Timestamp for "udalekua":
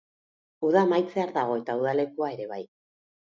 1.81-2.31